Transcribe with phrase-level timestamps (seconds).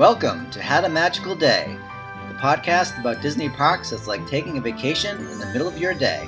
[0.00, 1.76] Welcome to Had a Magical Day,
[2.28, 5.92] the podcast about Disney parks that's like taking a vacation in the middle of your
[5.92, 6.24] day.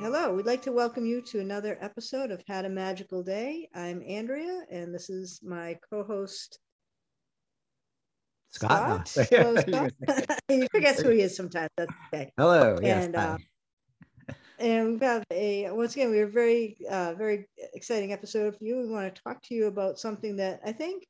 [0.00, 3.68] Hello, we'd like to welcome you to another episode of Had a Magical Day.
[3.74, 6.58] I'm Andrea, and this is my co host,
[8.48, 9.08] Scott.
[9.08, 9.30] Scott.
[9.30, 9.38] no.
[9.42, 10.40] Hello, Scott.
[10.48, 11.68] he forgets who he is sometimes.
[11.76, 12.32] That's okay.
[12.38, 12.78] Hello.
[12.80, 13.04] Yes.
[13.04, 13.36] And, uh,
[14.60, 18.64] And we've got a, once again, we have a very, uh, very exciting episode for
[18.64, 18.76] you.
[18.76, 21.06] We want to talk to you about something that I think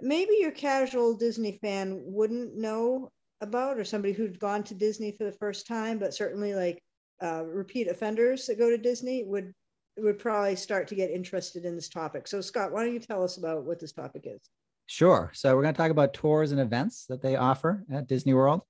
[0.00, 5.24] maybe your casual Disney fan wouldn't know about, or somebody who'd gone to Disney for
[5.24, 6.82] the first time, but certainly like
[7.22, 9.52] uh, repeat offenders that go to Disney would
[9.96, 12.26] would probably start to get interested in this topic.
[12.26, 14.40] So, Scott, why don't you tell us about what this topic is?
[14.86, 15.30] Sure.
[15.34, 18.62] So we're going to talk about tours and events that they offer at Disney World.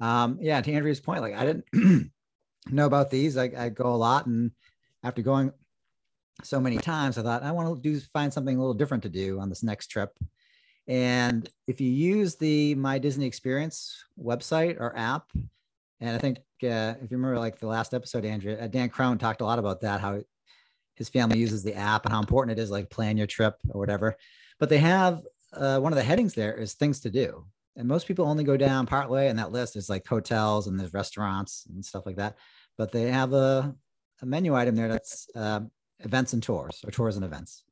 [0.00, 2.10] Um, yeah, to Andrea's point, like I didn't
[2.70, 3.36] know about these.
[3.36, 4.50] I, I go a lot, and
[5.02, 5.52] after going
[6.42, 9.08] so many times, I thought I want to do find something a little different to
[9.08, 10.16] do on this next trip.
[10.88, 15.30] And if you use the My Disney Experience website or app,
[16.00, 19.18] and I think uh, if you remember, like the last episode, Andrea, uh, Dan Crown
[19.18, 20.20] talked a lot about that, how
[20.96, 23.78] his family uses the app and how important it is, like plan your trip or
[23.78, 24.16] whatever.
[24.58, 27.44] But they have uh, one of the headings there is things to do,
[27.76, 30.78] and most people only go down part way, and that list is like hotels and
[30.78, 32.36] there's restaurants and stuff like that.
[32.78, 33.74] But they have a,
[34.20, 35.60] a menu item there that's uh,
[36.00, 37.64] events and tours or tours and events.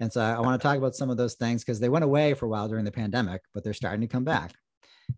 [0.00, 2.34] And so I want to talk about some of those things because they went away
[2.34, 4.52] for a while during the pandemic, but they're starting to come back.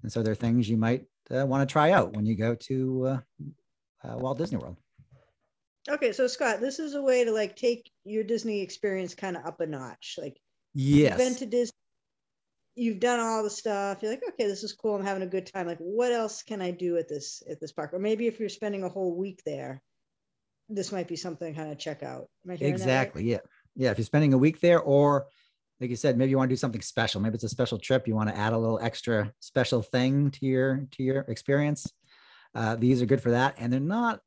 [0.03, 3.07] And so they're things you might uh, want to try out when you go to
[3.07, 3.19] uh,
[4.09, 4.77] uh, Walt Disney World.
[5.89, 9.45] Okay, so Scott, this is a way to like take your Disney experience kind of
[9.45, 10.17] up a notch.
[10.19, 10.41] Like
[10.73, 11.11] Yes.
[11.11, 11.77] you've been to Disney,
[12.75, 13.99] you've done all the stuff.
[14.03, 14.97] You're like, okay, this is cool.
[14.97, 15.67] I'm having a good time.
[15.67, 17.93] Like, what else can I do at this at this park?
[17.93, 19.83] Or maybe if you're spending a whole week there,
[20.69, 22.29] this might be something kind of check out.
[22.45, 22.63] That right?
[22.63, 23.25] exactly.
[23.25, 23.39] Yeah.
[23.77, 23.91] Yeah.
[23.91, 25.27] If you're spending a week there, or
[25.81, 27.21] like you said, maybe you want to do something special.
[27.21, 28.09] Maybe it's a special trip.
[28.09, 31.93] You want to add a little extra special thing to your to your experience.
[32.55, 34.21] Uh, these are good for that, and they're not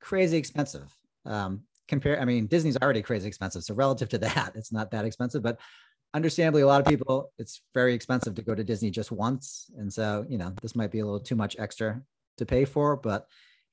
[0.00, 0.92] crazy expensive.
[1.24, 5.04] Um, compare, I mean, Disney's already crazy expensive, so relative to that, it's not that
[5.04, 5.42] expensive.
[5.42, 5.60] But
[6.14, 9.92] understandably, a lot of people, it's very expensive to go to Disney just once, and
[9.92, 12.02] so you know this might be a little too much extra
[12.38, 12.96] to pay for.
[12.96, 13.26] But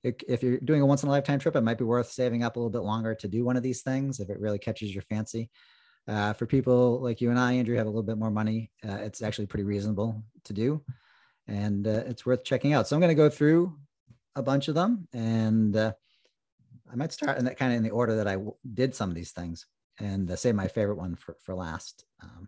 [0.03, 2.55] if you're doing a once in a lifetime trip, it might be worth saving up
[2.55, 5.03] a little bit longer to do one of these things if it really catches your
[5.03, 5.49] fancy.
[6.07, 8.71] Uh, for people like you and I, Andrew, have a little bit more money.
[8.87, 10.81] Uh, it's actually pretty reasonable to do,
[11.47, 12.87] and uh, it's worth checking out.
[12.87, 13.77] So I'm going to go through
[14.35, 15.93] a bunch of them, and uh,
[16.91, 19.09] I might start in that kind of in the order that I w- did some
[19.09, 19.67] of these things,
[19.99, 22.05] and uh, save my favorite one for for last.
[22.21, 22.47] Um,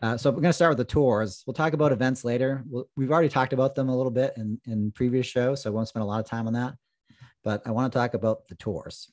[0.00, 1.42] uh, so we're going to start with the tours.
[1.46, 2.62] We'll talk about events later.
[2.68, 5.72] We'll, we've already talked about them a little bit in in previous shows, so I
[5.72, 6.74] won't spend a lot of time on that.
[7.44, 9.10] But I want to talk about the tours.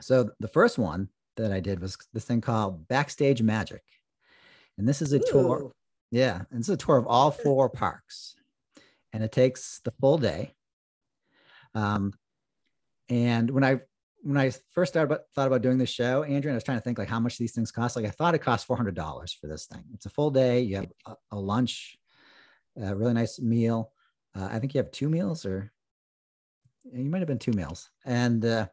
[0.00, 3.82] So the first one that I did was this thing called Backstage Magic.
[4.78, 5.72] And this is a tour.
[6.10, 6.42] Yeah.
[6.50, 8.34] And it's a tour of all four parks.
[9.12, 10.54] And it takes the full day.
[11.74, 12.12] Um,
[13.08, 13.80] and when I
[14.24, 16.78] when I first started about, thought about doing this show, Andrew, and I was trying
[16.78, 17.94] to think like how much these things cost.
[17.94, 19.84] Like I thought it cost four hundred dollars for this thing.
[19.92, 20.60] It's a full day.
[20.60, 21.98] You have a, a lunch,
[22.80, 23.92] a really nice meal.
[24.34, 25.70] Uh, I think you have two meals, or
[26.90, 28.66] you might have been two meals, and uh,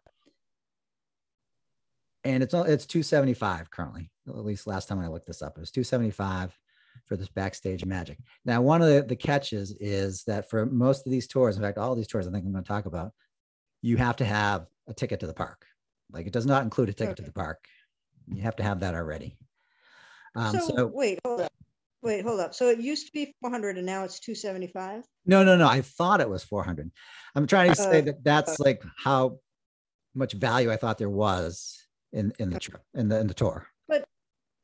[2.24, 5.60] and it's all it's 275 currently at least last time i looked this up it
[5.60, 6.58] was 275
[7.06, 11.12] for this backstage magic now one of the, the catches is that for most of
[11.12, 13.12] these tours in fact all these tours i think i'm going to talk about
[13.82, 15.66] you have to have a ticket to the park
[16.12, 17.60] like it does not include a ticket to the park
[18.28, 19.38] you have to have that already
[20.36, 21.52] um, so, so wait, hold up.
[22.02, 22.56] Wait, hold up.
[22.56, 25.04] So it used to be 400 and now it's 275.
[25.26, 26.90] no no no i thought it was 400
[27.36, 29.40] i'm trying to say Uh, that that's like how
[30.16, 33.68] much value i thought there was in in the trip in the in the tour
[33.88, 34.06] But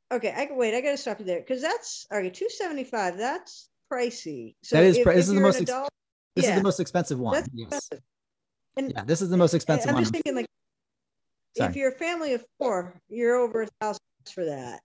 [0.10, 0.74] Okay, I wait.
[0.74, 2.30] I got to stop you there because that's okay.
[2.30, 3.18] 275.
[3.18, 4.56] That's pricey.
[4.64, 5.90] So That is if, pri- if this is the most ex- adult,
[6.36, 7.90] this is the most expensive one yes.
[8.78, 10.46] And yeah this is the most expensive I'm one just thinking like
[11.58, 11.70] Sorry.
[11.70, 14.00] if you're a family of four, you're over a thousand
[14.32, 14.82] for that.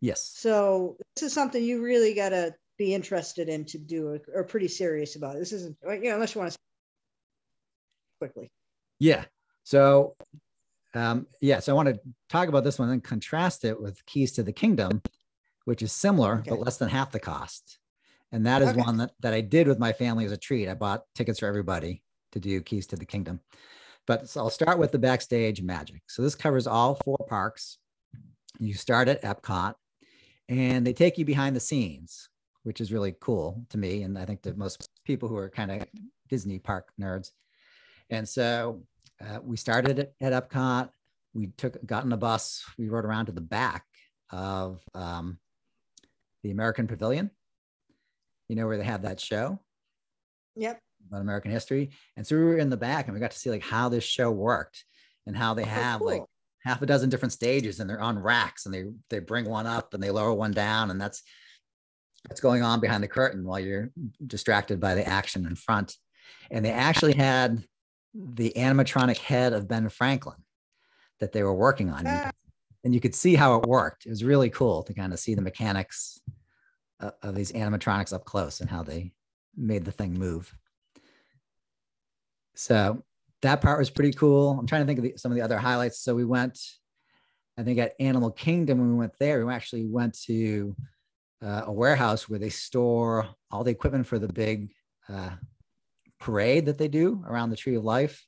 [0.00, 0.32] Yes.
[0.36, 4.44] So this is something you really got to be interested in to do or, or
[4.44, 5.36] pretty serious about.
[5.36, 6.58] This isn't, you know, unless you want to
[8.18, 8.50] quickly.
[8.98, 9.24] Yeah.
[9.64, 10.16] So,
[10.94, 11.60] um, yeah.
[11.60, 14.52] So I want to talk about this one and contrast it with Keys to the
[14.52, 15.02] Kingdom,
[15.64, 16.50] which is similar Okay.
[16.50, 17.78] but less than half the cost.
[18.32, 18.80] And that is Okay.
[18.80, 20.68] one that, that I did with my family as a treat.
[20.68, 22.02] I bought tickets for everybody
[22.36, 23.40] to do Keys to the Kingdom.
[24.06, 26.02] But so I'll start with the backstage magic.
[26.06, 27.78] So this covers all four parks.
[28.58, 29.74] You start at Epcot
[30.48, 32.28] and they take you behind the scenes,
[32.62, 34.02] which is really cool to me.
[34.02, 35.84] And I think to most people who are kind of
[36.28, 37.30] Disney park nerds.
[38.10, 38.82] And so
[39.20, 40.90] uh, we started at, at Epcot.
[41.34, 42.64] we took got in a bus.
[42.78, 43.84] We rode around to the back
[44.30, 45.38] of um,
[46.44, 47.30] the American Pavilion.
[48.48, 49.58] You know where they have that show
[50.56, 50.80] Yep.
[51.08, 53.50] About American history, and so we were in the back, and we got to see
[53.50, 54.84] like how this show worked
[55.26, 56.22] and how they Oh, have like
[56.60, 59.94] half a dozen different stages, and they're on racks, and they they bring one up
[59.94, 61.22] and they lower one down, and that's
[62.28, 63.90] what's going on behind the curtain while you're
[64.26, 65.96] distracted by the action in front.
[66.50, 67.64] And they actually had
[68.14, 70.38] the animatronic head of Ben Franklin
[71.20, 72.04] that they were working on.
[72.06, 72.30] Ah.
[72.84, 74.06] And you could see how it worked.
[74.06, 76.20] It was really cool to kind of see the mechanics
[77.00, 79.12] of, of these animatronics up close and how they
[79.56, 80.54] made the thing move.
[82.56, 83.04] So
[83.42, 84.58] that part was pretty cool.
[84.58, 86.00] I'm trying to think of the, some of the other highlights.
[86.00, 86.58] So we went,
[87.58, 90.74] I think at Animal Kingdom, when we went there, we actually went to
[91.44, 94.72] uh, a warehouse where they store all the equipment for the big
[95.08, 95.30] uh,
[96.18, 98.24] parade that they do around the Tree of Life.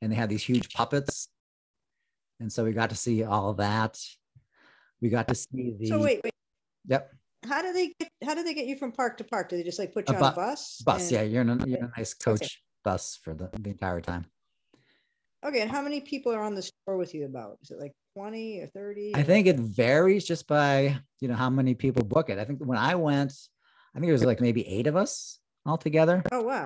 [0.00, 1.28] And they have these huge puppets.
[2.40, 3.98] And so we got to see all that.
[5.00, 6.32] We got to see the So wait, wait.
[6.88, 7.10] Yep.
[7.46, 9.48] How do they get, how do they get you from park to park?
[9.48, 10.82] Do they just like put A you on a bus?
[10.84, 11.02] bus.
[11.02, 14.00] and- Yeah, you're in a, you're in a nice coach bus for the, the entire
[14.00, 14.26] time.
[15.44, 17.58] Okay, and how many people are on the store with you about?
[17.62, 19.12] Is it like 20 or 30?
[19.16, 22.38] I think it varies just by you know how many people book it.
[22.38, 23.32] I think when I went,
[23.94, 26.22] I think it was like maybe eight of us all together.
[26.30, 26.64] Oh wow.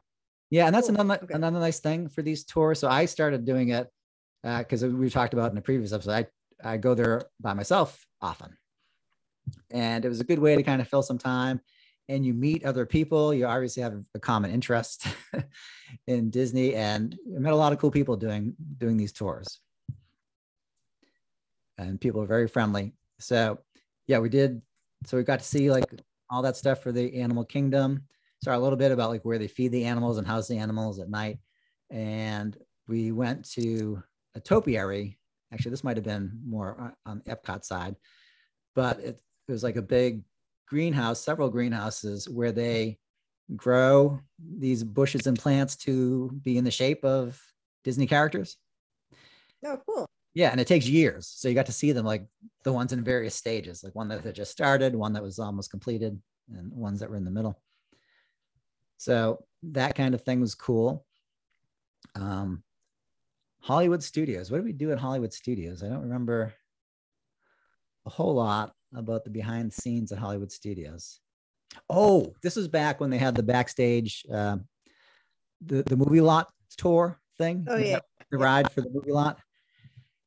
[0.51, 1.01] Yeah, and that's Cool.
[1.01, 1.35] another Okay.
[1.35, 2.79] another nice thing for these tours.
[2.79, 3.89] So I started doing it
[4.45, 6.27] uh, because we talked about in the previous episode.
[6.65, 8.57] I I go there by myself often,
[9.71, 11.61] and it was a good way to kind of fill some time.
[12.09, 13.35] And you meet other people.
[13.35, 15.07] You obviously have a common interest
[16.07, 19.61] in Disney, and I met a lot of cool people doing doing these tours.
[21.79, 22.95] And people are very friendly.
[23.19, 23.59] So
[24.07, 24.63] yeah, we did.
[25.05, 25.85] So we got to see like
[26.31, 28.05] all that stuff for the animal kingdom
[28.43, 30.99] sorry a little bit about like where they feed the animals and house the animals
[30.99, 31.39] at night
[31.91, 32.57] and
[32.89, 34.03] we went to
[34.35, 35.19] a topiary
[35.53, 37.97] actually this might have been more on- epcot side
[38.75, 40.23] but it, it was like a big
[40.67, 42.99] greenhouse several greenhouses where they
[43.55, 47.41] grow these bushes and plants to be in the shape of
[47.85, 48.57] disney characters
[49.65, 50.07] Oh, cool.
[50.35, 51.27] yeah, and it takes years.
[51.27, 52.27] So you got to see them like
[52.63, 55.71] the ones in various stages, like one that had just started, one that was almost
[55.71, 56.21] completed,
[56.53, 57.61] and ones that were in the middle.
[58.99, 61.05] So that kind of thing was cool.
[62.15, 62.63] Um,
[63.61, 64.51] Hollywood Studios.
[64.51, 65.83] What did we do at Hollywood Studios?
[65.83, 66.55] I don't remember
[68.05, 71.21] a whole lot about the behind the scenes at Hollywood Studios.
[71.89, 74.57] Oh, this was back when they had the backstage, uh,
[75.65, 77.67] the the movie lot tour thing.
[77.69, 77.99] Oh, yeah.
[78.31, 79.39] the ride for the movie lot.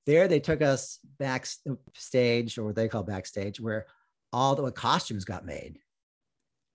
[0.05, 3.87] There, they took us backstage, or what they call backstage, where
[4.31, 5.79] all the costumes got made,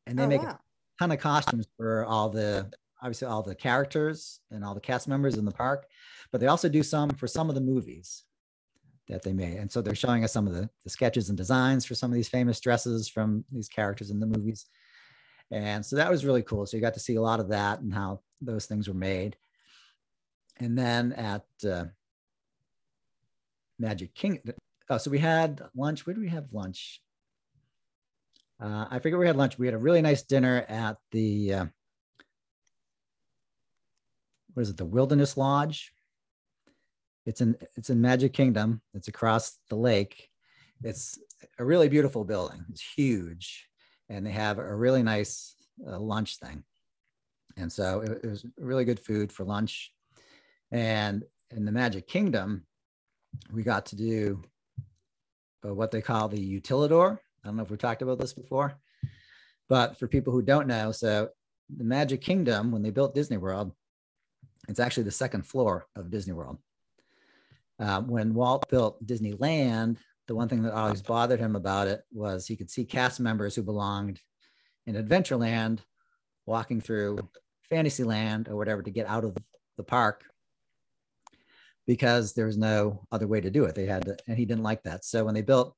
[0.07, 0.59] and they oh, make a
[0.99, 2.71] ton of costumes for all the
[3.01, 5.87] obviously all the characters and all the cast members in the park,
[6.33, 8.25] but they also do some for some of the movies
[9.09, 9.59] that they made.
[9.59, 12.15] And so they're showing us some of the, the sketches and designs for some of
[12.15, 14.67] these famous dresses from these characters in the movies.
[15.51, 16.67] And so that was really cool.
[16.67, 19.37] So you got to see a lot of that and how those things were made.
[20.59, 21.85] And then at uh,
[23.79, 24.41] Magic King,
[24.89, 26.07] oh, so we had lunch.
[26.07, 27.03] Where did we have lunch?
[28.61, 29.59] Uh, I forget we had lunch.
[29.59, 31.67] We had a really nice dinner at the uh,
[34.55, 34.77] what is it?
[34.77, 35.94] The Wilderness Lodge.
[37.27, 38.81] It's in it's in Magic Kingdom.
[38.93, 40.29] It's across the lake.
[40.83, 41.19] It's
[41.59, 42.65] a really beautiful building.
[42.71, 43.69] It's huge,
[44.09, 45.55] and they have a really nice
[45.87, 46.65] uh, lunch thing.
[47.57, 49.93] And so it, it was really good food for lunch.
[50.73, 52.67] And in the Magic Kingdom,
[53.53, 54.43] we got to do
[55.65, 57.19] uh, what they call the utilidor.
[57.43, 58.75] I don't know if we talked about this before,
[59.69, 61.29] but for people who don't know, so
[61.75, 63.73] the Magic Kingdom, when they built Disney World,
[64.69, 66.59] it's actually the second floor of Disney World.
[67.79, 72.47] Um, when Walt built Disneyland, the one thing that always bothered him about it was
[72.47, 74.21] he could see cast members who belonged
[74.87, 75.81] in Adventureland
[76.47, 77.19] walking through
[77.69, 79.37] Fantasyland or whatever to get out of
[79.77, 80.25] the park
[81.87, 83.75] because there was no other way to do it.
[83.75, 85.05] They had to, and he didn't like that.
[85.05, 85.75] So when they built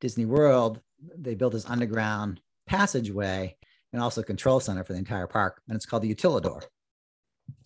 [0.00, 0.80] Disney World,
[1.16, 3.56] they built this underground passageway
[3.92, 6.62] and also control center for the entire park, and it's called the Utilidor.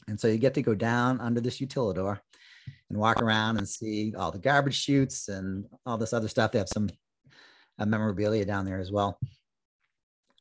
[0.08, 2.20] And so you get to go down under this Utilidor
[2.94, 6.52] and walk around and see all the garbage chutes and all this other stuff.
[6.52, 6.88] They have some
[7.78, 9.18] uh, memorabilia down there as well.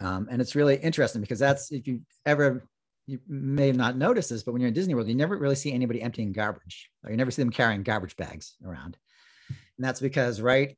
[0.02, 2.68] Um, and it's really interesting because that's if you ever
[3.08, 5.56] you may have not noticed this, but when you're in Disney World, you never really
[5.56, 8.98] see anybody emptying garbage, or you never see them carrying garbage bags around.
[9.50, 10.78] And that's because right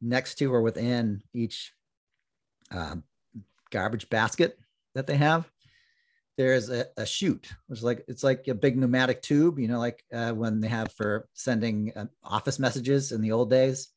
[0.00, 1.72] next to or within each
[2.70, 2.96] uh,
[3.70, 4.56] garbage basket
[4.94, 5.50] that they have,
[6.36, 9.78] there's a, a chute, which is like it's like a big pneumatic tube, you know,
[9.78, 13.88] like uh, when they have for sending uh, office messages in the old days.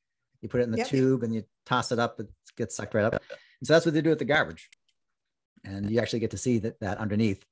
[0.42, 0.88] You put it in the Yep.
[0.88, 3.14] tube and you toss it up, it gets sucked right up.
[3.14, 4.70] And so that's what they do with the garbage.
[5.64, 7.44] And you actually get to see that that underneath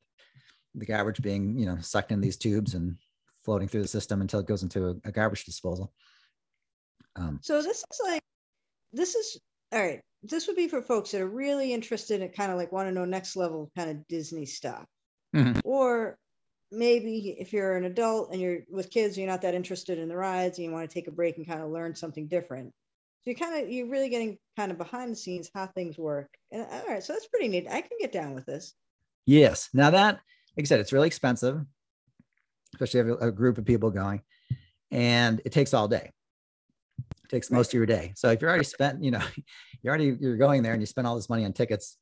[0.75, 2.97] the garbage being, you know, sucked in these tubes and
[3.43, 5.91] floating through the system until it goes into a, a garbage disposal.
[7.15, 8.21] Um, So this is like,
[8.93, 9.39] this is
[9.71, 10.01] all right.
[10.23, 12.91] This would be for folks that are really interested in kind of like want to
[12.93, 14.85] know next level kind of Disney stuff,
[15.35, 15.61] Mhm.
[15.63, 16.17] or
[16.71, 20.15] maybe if you're an adult and you're with kids, you're not that interested in the
[20.17, 22.73] rides, and you want to take a break and kind of learn something different.
[23.23, 26.29] So you're kind of you're really getting kind of behind the scenes how things work.
[26.51, 27.67] And all right, so that's pretty neat.
[27.69, 28.73] I can get down with this.
[29.25, 29.69] Yes.
[29.73, 30.15] Now that,
[30.57, 31.65] like I said, it's really expensive,
[32.73, 34.21] especially if you have a, a group of people going,
[34.91, 36.11] and it takes all day.
[37.25, 38.13] It takes most of your day.
[38.15, 39.21] So if you're already spent, you know,
[39.81, 41.97] you're already you're going there and you spend all this money on tickets.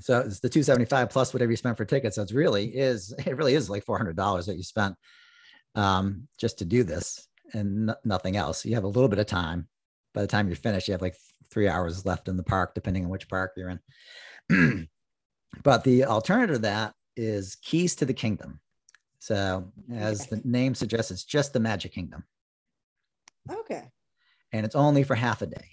[0.00, 2.16] So it's the 275 plus whatever you spent for tickets.
[2.16, 4.94] So it's really is it really is like $400 that you spent
[5.74, 8.64] um, just to do this and no- nothing else.
[8.64, 9.68] You have a little bit of time.
[10.14, 11.16] By the time you're finished, you have like
[11.50, 13.78] three hours left in the park, depending on which park you're
[14.50, 14.88] in.
[15.62, 18.58] but the alternative to that is keys to the kingdom
[19.18, 22.24] so as the name suggests it's just the magic kingdom
[23.50, 23.90] Okay.
[24.52, 25.68] And it's only for half a day.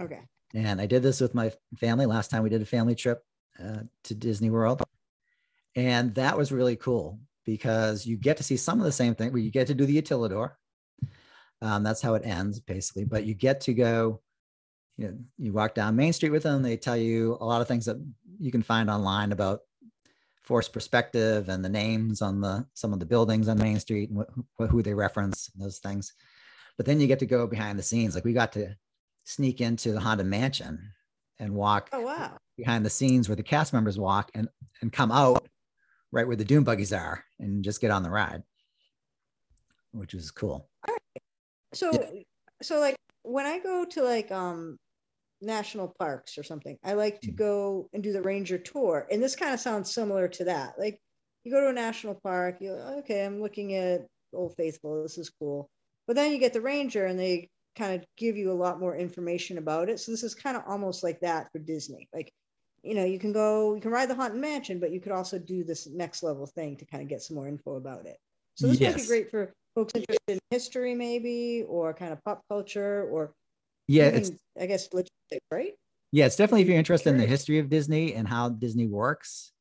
[0.00, 0.20] Okay.
[0.54, 2.06] and i did this with my family.
[2.06, 3.24] Last time we did a family trip
[3.62, 4.82] uh, to disney world.
[5.74, 9.32] And that was really cool because you get to see some of the same thing
[9.32, 10.52] where you get to do the utilidor.
[11.62, 13.04] Um, that's how it ends basically.
[13.04, 14.20] But you get to go
[14.98, 16.62] you know you walk down main street with them.
[16.62, 17.96] They tell you a lot of things that
[18.38, 19.60] you can find online about
[20.42, 24.24] forced perspective and the names on the some of the buildings on main street and
[24.58, 26.14] wh- who they reference and those things
[26.76, 28.74] but then you get to go behind the scenes like we got to
[29.24, 30.92] sneak into the haunted mansion
[31.38, 32.36] and walk Oh wow.
[32.56, 34.48] behind the scenes where the cast members walk and
[34.82, 35.48] and come out
[36.12, 38.42] right where the doom buggies are and just get on the ride
[39.92, 41.22] which is cool All right.
[41.74, 42.22] So Yeah.
[42.62, 44.76] so like when I go to like um
[45.42, 47.36] national parks or something, I like to Mm.
[47.36, 49.06] go and do the ranger tour.
[49.10, 50.78] And this kind of sounds similar to that.
[50.78, 50.98] Like
[51.44, 55.30] you go to a national park, you okay, I'm looking at Old Faithful, this is
[55.30, 55.68] cool.
[56.06, 58.96] But then you get the ranger and they kind of give you a lot more
[58.96, 60.00] information about it.
[60.00, 62.08] So this is kind of almost like that for Disney.
[62.14, 62.32] Like
[62.86, 65.38] you know, you can go, you can ride the Haunted Mansion, but you could also
[65.40, 68.16] do this next level thing to kind of get some more info about it.
[68.54, 72.42] So this might be great for folks interested in history, maybe, or kind of pop
[72.48, 73.32] culture, or
[73.88, 75.74] yeah even, it's I guess logistics, right?
[76.12, 79.52] Yeah, it's definitely if you're interested in the history of Disney and how Disney works.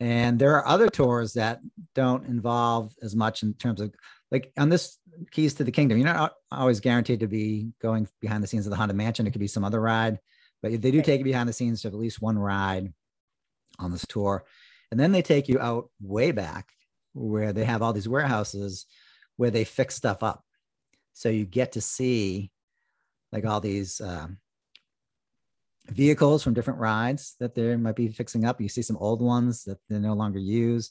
[0.00, 1.60] And there are other tours that
[1.96, 3.92] don't involve as much in terms of
[4.30, 4.96] like on this
[5.30, 5.98] Keys to the Kingdom.
[5.98, 9.26] You're not always guaranteed to be going behind the scenes of the Haunted Mansion.
[9.26, 10.18] It could be some other ride,
[10.62, 12.92] but they do take you behind the scenes of at least one ride
[13.78, 14.44] on this tour.
[14.90, 16.70] And then they take you out way back
[17.14, 18.86] where they have all these warehouses
[19.36, 20.44] where they fix stuff up.
[21.12, 22.50] So you get to see
[23.32, 24.38] like all these um,
[25.88, 28.60] vehicles from different rides that they might be fixing up.
[28.60, 30.90] You see some old ones that they no longer use.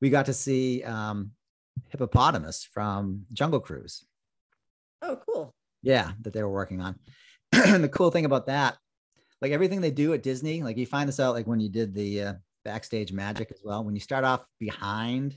[0.00, 1.32] We got to see um,
[1.88, 4.04] hippopotamus from Jungle Cruise.
[5.02, 5.54] Oh, cool.
[5.82, 6.98] Yeah, that they were working on.
[7.52, 8.76] and the cool thing about that,
[9.40, 11.94] like everything they do at Disney, like you find this out like when you did
[11.94, 12.32] the uh,
[12.64, 13.84] backstage magic as well.
[13.84, 15.36] When you start off behind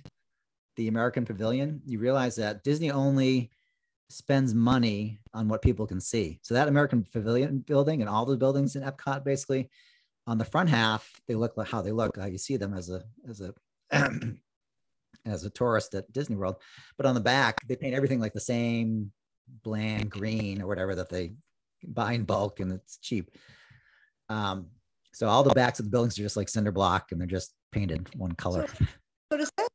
[0.75, 3.51] the American Pavilion, you realize that Disney only
[4.09, 6.39] spends money on what people can see.
[6.41, 9.69] So that American Pavilion building and all the buildings in Epcot, basically,
[10.27, 12.89] on the front half, they look like how they look, how you see them as
[12.89, 13.53] a as a
[15.25, 16.55] as a tourist at Disney World.
[16.97, 19.11] But on the back, they paint everything like the same
[19.63, 21.33] bland green or whatever that they
[21.83, 23.31] buy in bulk and it's cheap.
[24.29, 24.67] Um,
[25.13, 27.53] so all the backs of the buildings are just like cinder block and they're just
[27.71, 28.67] painted one color.
[29.31, 29.67] So does that?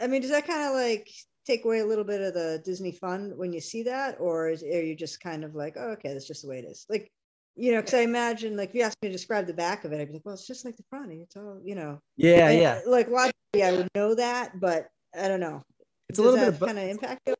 [0.00, 1.08] I mean, does that kind of like
[1.46, 4.62] take away a little bit of the Disney fun when you see that, or is,
[4.62, 6.86] are you just kind of like, oh, okay, that's just the way it is?
[6.88, 7.10] Like,
[7.56, 9.92] you know, because I imagine like if you asked me to describe the back of
[9.92, 11.12] it, I'd be like, well, it's just like the front.
[11.12, 12.00] It's all, you know.
[12.16, 12.80] Yeah, And, yeah.
[12.86, 15.62] Like logically, I would know that, but I don't know.
[16.08, 17.38] It's a little bit of kind of impact it.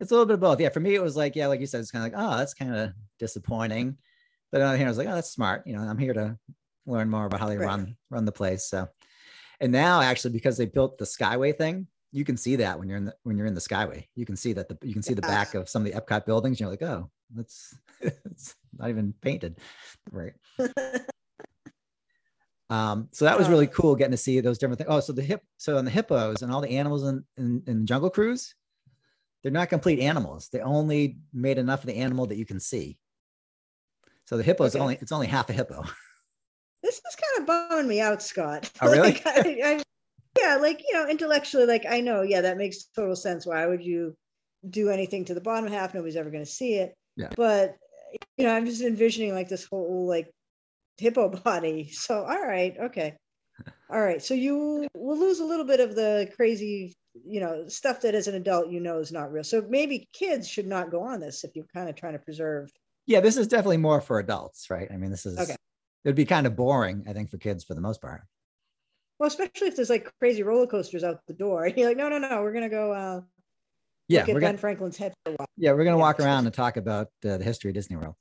[0.00, 0.60] it's a little bit of both.
[0.60, 2.36] Yeah, for me, it was like, yeah, like you said, it's kind of like, oh,
[2.38, 3.96] that's kind of disappointing.
[4.52, 5.62] But on the other hand, I was like, oh, that's smart.
[5.66, 6.36] You know, I'm here to
[6.86, 7.66] learn more about how they Right.
[7.66, 8.64] run run the place.
[8.68, 8.88] So,
[9.60, 12.98] and now actually, because they built the Skyway thing, you can see that when you're
[12.98, 15.14] in the when you're in the Skyway, you can see that the you can see
[15.14, 16.58] the back of some of the Epcot buildings.
[16.58, 19.58] You're like, oh, that's it's not even painted,
[20.10, 20.32] right?
[22.70, 24.88] Um, so that was really Uh, cool getting to see those different things.
[24.88, 27.84] Oh, so the hip, so on the hippos and all the animals in, in, in
[27.84, 28.54] Jungle Cruise,
[29.42, 30.48] they're not complete animals.
[30.52, 32.96] They only made enough of the animal that you can see.
[34.24, 34.82] So the hippo is Okay.
[34.82, 35.82] only it's only half a hippo.
[36.84, 38.70] this is kind of bumming me out, Scott.
[38.80, 39.00] Oh, really?
[39.14, 39.82] like, I, I,
[40.40, 43.46] yeah, like you know, intellectually, like I know, yeah, that makes total sense.
[43.46, 44.14] Why would you
[44.68, 45.92] do anything to the bottom half?
[45.92, 46.94] Nobody's ever going to see it.
[47.16, 47.30] Yeah.
[47.36, 47.76] But
[48.36, 50.30] you know, I'm just envisioning like this whole like
[50.98, 51.90] hippo body.
[51.92, 53.16] So all right, okay.
[53.90, 54.22] All right.
[54.22, 56.94] So you will lose a little bit of the crazy,
[57.26, 59.44] you know, stuff that as an adult you know is not real.
[59.44, 62.70] So maybe kids should not go on this if you're kind of trying to preserve.
[63.06, 64.88] Yeah, this is definitely more for adults, right?
[64.92, 65.56] I mean, this is Okay.
[66.04, 68.22] it'd be kind of boring, I think, for kids for the most part.
[69.18, 71.66] Well, especially if there's like crazy roller coasters out the door.
[71.76, 73.20] You're like, no, no, no, we're gonna go uh
[74.10, 75.48] Yeah, we're Ben gonna Franklin's head for a while.
[75.56, 78.16] yeah, we're gonna yeah, walk around and talk about uh, the history of Disney World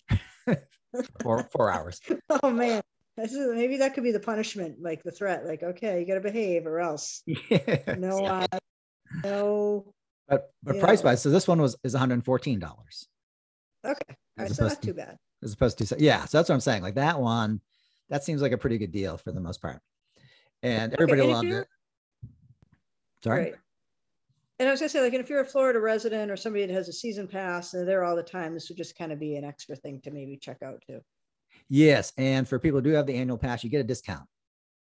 [1.21, 1.99] for four hours.
[2.43, 2.81] Oh man.
[3.17, 6.21] This is, maybe that could be the punishment, like the threat, like, okay, you gotta
[6.21, 7.21] behave or else.
[7.25, 7.95] Yeah.
[7.97, 8.47] No, uh,
[9.25, 9.93] no.
[10.29, 13.07] But but price wise, so this one was is one hundred and fourteen dollars
[13.85, 14.15] Okay.
[14.37, 15.17] All right, so not to too bad.
[15.43, 16.23] as opposed to yeah.
[16.25, 16.83] So that's what I'm saying.
[16.83, 17.61] Like that one,
[18.09, 19.81] that seems like a pretty good deal for the most part,
[20.61, 21.67] and everybody if loved it.
[23.23, 23.43] Sorry.
[23.43, 23.55] Right.
[24.59, 26.73] And I was gonna say, like, and if you're a Florida resident or somebody that
[26.73, 29.19] has a season pass and they're there all the time, this would just kind of
[29.19, 30.99] be an extra thing to maybe check out too.
[31.69, 34.27] Yes, and for people who do have the annual pass, you get a discount.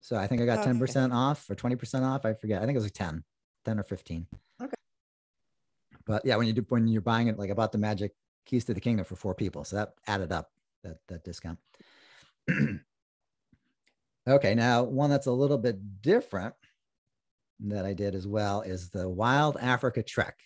[0.01, 0.71] So I think I got Okay.
[0.71, 2.25] ten percent off or twenty percent off.
[2.25, 2.63] I forget.
[2.63, 3.23] I think it was like 10,
[3.65, 4.27] 10 or fifteen.
[4.61, 4.75] Okay.
[6.05, 8.13] But yeah, when you do when you're buying it, like I bought the Magic
[8.47, 10.51] Keys to the Kingdom for four people, so that added up
[10.83, 11.61] that that discount.
[14.29, 16.55] okay, now one that's a little bit different
[17.67, 20.37] that I did as well is the Wild Africa Trek.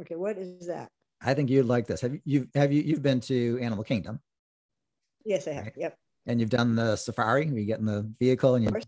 [0.00, 0.90] Okay, what is that?
[1.20, 2.00] I think you'd like this.
[2.00, 2.20] Have you
[2.54, 4.20] you've you you've been to Animal Kingdom
[5.24, 5.64] Yes, I have.
[5.64, 5.74] Right.
[5.76, 5.96] Yep.
[6.26, 8.80] and you've done the safari you get in the vehicle and you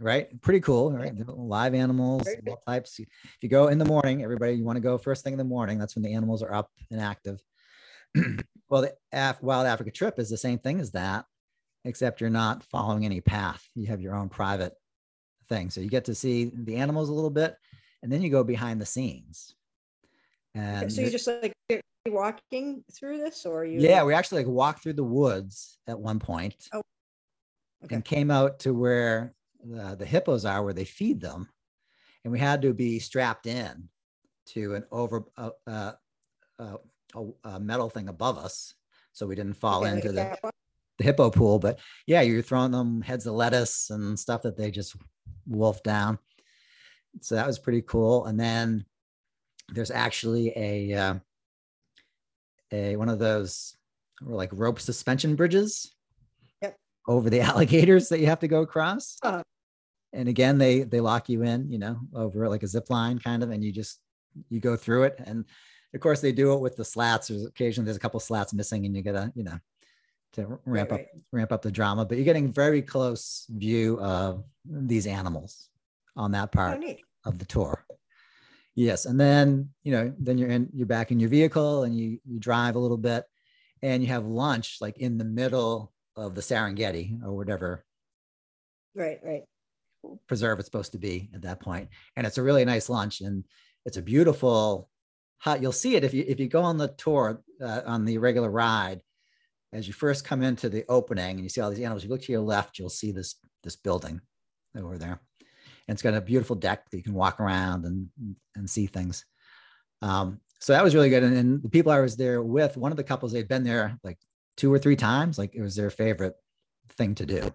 [0.00, 0.40] right?
[0.40, 1.12] Pretty cool, right?
[1.28, 2.98] Live animals, all types.
[2.98, 3.08] If
[3.42, 5.78] you go in the morning, everybody, you want to go first thing in the morning.
[5.78, 7.40] That's when the animals are up and active.
[8.68, 11.26] well, the Af- Wild Africa trip is the same thing as that,
[11.84, 13.62] except you're not following any path.
[13.74, 14.72] You have your own private
[15.50, 17.56] thing, so you get to see the animals a little bit,
[18.02, 19.54] and then you go behind the scenes.
[20.56, 21.52] Okay, so you th- just like
[22.08, 23.80] walking through this, or you?
[23.80, 26.80] yeah, we actually like walked through the woods at one point Oh,
[27.84, 27.96] okay.
[27.96, 31.48] and came out to where the, the hippos are, where they feed them,
[32.24, 33.88] and we had to be strapped in
[34.46, 35.92] to an over uh, uh,
[36.58, 36.76] uh,
[37.44, 38.74] a, metal thing above us,
[39.12, 40.38] so we didn't fall Okay, into a the?
[41.00, 41.58] The hippo pool.
[41.58, 44.94] But yeah, you're throwing them heads of lettuce and stuff that they just
[45.46, 46.18] wolf down.
[47.22, 48.26] So that was pretty cool.
[48.26, 48.84] And then
[49.70, 51.14] there's actually a uh,
[52.70, 53.74] a one of those
[54.26, 55.94] or like rope suspension bridges
[56.60, 56.76] Yep.
[57.08, 59.16] over the alligators that you have to go across.
[59.22, 59.42] Uh-huh.
[60.12, 63.42] And again, they they lock you in, you know, over like a zip line kind
[63.42, 64.00] of, and you just
[64.50, 65.20] you go through it.
[65.24, 65.46] And
[65.94, 67.28] of course, they do it with the slats.
[67.28, 69.58] There's occasionally there's a couple slats missing, and you gotta, you know,
[70.34, 71.00] to ramp right.
[71.02, 72.04] up ramp up the drama.
[72.04, 75.68] But you're getting very close view of these animals
[76.16, 77.00] on that Oh, part neat.
[77.24, 77.84] of the tour.
[78.74, 82.18] Yes, and then you know, then you're in, you're back in your vehicle, and you
[82.24, 83.24] you drive a little bit,
[83.82, 87.84] and you have lunch like in the middle of the Serengeti or whatever
[88.94, 89.42] Right, right.
[90.26, 91.58] preserve it's supposed to be at that.
[92.16, 93.44] And it's a really nice lunch, and
[93.86, 94.88] it's a beautiful
[95.38, 95.62] hut.
[95.62, 98.50] You'll see it if you if you go on the tour uh, on the regular
[98.50, 99.02] ride.
[99.72, 102.22] As you first come into the opening and you see all these animals, you look
[102.22, 104.20] to your left, you'll see this this building
[104.76, 105.20] over there,
[105.86, 108.08] and it's got a beautiful deck that you can walk around and
[108.56, 109.24] and see things.
[110.02, 111.22] Um, so that was really good.
[111.22, 113.98] And, and the people I was there with, one of the couples, they'd been there
[114.02, 114.18] like
[114.56, 115.38] two or three times.
[115.38, 116.34] Like it was their favorite
[116.90, 117.50] thing to do.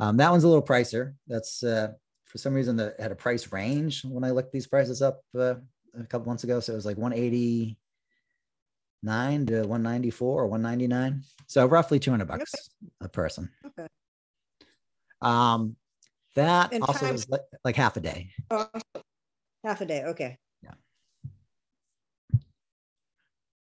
[0.00, 1.14] Um, that one's a little pricier.
[1.26, 1.92] That's uh,
[2.24, 5.54] for some reason that had a price range when I looked these prices up uh,
[5.98, 6.60] a couple months ago.
[6.60, 6.96] So it was like
[9.02, 11.22] 189 to 194 or 199.
[11.46, 12.52] So roughly 200 bucks
[13.00, 13.50] a person.
[13.66, 13.86] Okay.
[15.20, 15.76] Um,
[16.34, 18.30] that And also times- was like, like half a day.
[18.50, 18.66] Oh,
[19.64, 20.04] half a day.
[20.04, 20.38] Okay.
[20.62, 20.72] yeah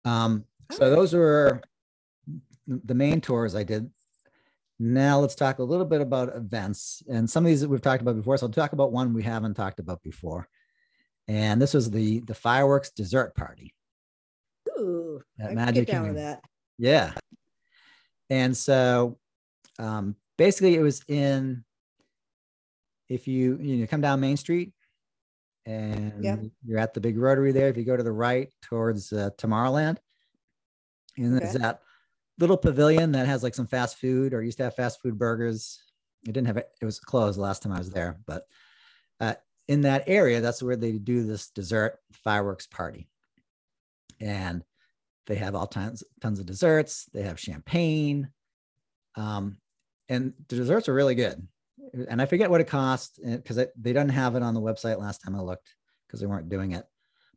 [0.04, 1.60] Um, so those were
[2.66, 3.90] the main tours I did.
[4.78, 7.02] Now let's talk a little bit about events.
[7.08, 8.36] And some of these that we've talked about before.
[8.36, 10.48] So I'll talk about one we haven't talked about before.
[11.28, 13.73] And this was the the fireworks dessert party.
[14.78, 16.42] Ooh, At I Magic get down with that.
[16.78, 17.12] Yeah.
[18.30, 19.18] And so
[19.78, 21.64] um, basically it was in
[23.08, 24.72] if you you know come down Main Street
[25.66, 27.68] and you're at the big rotary there.
[27.68, 29.98] If you go to the right towards uh, Tomorrowland,
[31.16, 31.80] and there's that
[32.38, 35.82] little pavilion that has like some fast food or used to have fast food burgers.
[36.26, 38.44] It didn't have it, it was closed last time I was there, but
[39.20, 39.34] uh,
[39.68, 43.08] in that area, that's where they do this dessert fireworks party.
[44.20, 44.64] And
[45.26, 47.08] they have all tons, tons of desserts.
[47.12, 48.30] They have champagne.
[49.16, 49.58] Um,
[50.08, 51.46] and the desserts are really good.
[52.08, 55.18] And I forget what it cost because they didn't have it on the website last
[55.18, 55.74] time I looked
[56.06, 56.84] because they weren't doing it.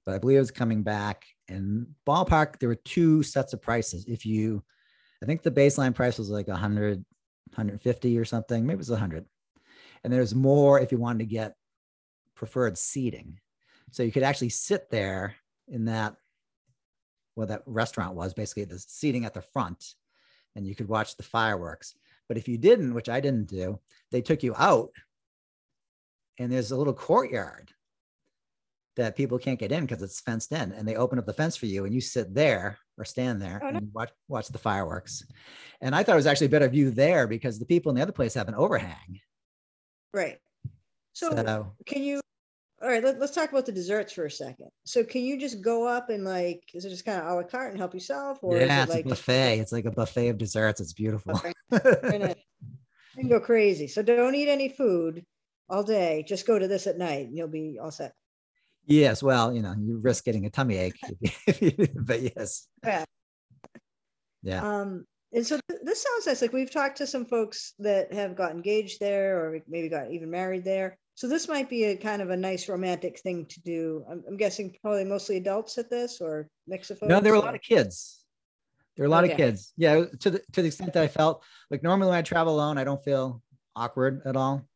[0.06, 1.26] But I believe it's coming back.
[1.48, 4.06] And ballpark, there were two sets of prices.
[4.08, 4.64] If you,
[5.22, 8.66] I think the baseline price was like 100, 150 or something.
[8.66, 9.26] Maybe it was 100.
[10.04, 11.56] And there's more if you wanted to get
[12.36, 13.40] preferred seating.
[13.92, 15.36] So you could actually sit there
[15.68, 16.16] in that,
[17.38, 19.94] well, that restaurant was basically the seating at the front,
[20.56, 21.94] and you could watch the fireworks.
[22.28, 23.80] But if you didn't, which I didn't do,
[24.12, 24.90] they took you out,
[26.40, 27.72] and there's a little courtyard
[28.96, 31.56] that people can't get in because it's fenced in, and they open up the fence
[31.56, 33.78] for you, and you sit there or stand there oh, no.
[33.78, 35.24] and watch watch the fireworks.
[35.80, 38.02] And I thought it was actually a better view there because the people in the
[38.02, 39.22] other place have an overhang.
[40.12, 40.40] Right.
[41.14, 42.20] So, so can you
[42.82, 44.70] all right, let, us talk about the desserts for a second.
[44.86, 47.44] So, can you just go up and like, is it just kind of a la
[47.44, 49.60] carte and help yourself, or yeah, it it's like a buffet?
[49.60, 50.80] It's like a buffet of desserts.
[50.80, 51.34] It's beautiful.
[51.36, 51.54] Okay.
[51.72, 52.36] you
[53.16, 53.88] can go crazy.
[53.88, 55.26] So, don't eat any food
[55.70, 56.24] all day.
[56.28, 58.14] Just go to this at night, and you'll be all set.
[58.86, 61.00] Yes, well, you know, you risk getting a tummy ache,
[61.96, 62.68] but yes.
[62.86, 63.06] Yeah.
[64.44, 64.62] Yeah.
[64.62, 66.42] Um, and so th- this sounds nice.
[66.42, 70.30] Like we've talked to some folks that have got engaged there, or maybe got even
[70.30, 74.06] married there so this might be a kind of a nice romantic thing to do.
[74.08, 77.10] I'm, I'm guessing probably mostly adults at this or mix of folks.
[77.10, 78.24] No, there were a lot of kids.
[78.96, 79.34] There are a lot okay.
[79.34, 79.74] of kids.
[79.78, 82.78] Yeah, to the to the extent that I felt like normally when I travel alone,
[82.78, 83.42] I don't feel
[83.76, 84.70] awkward at all.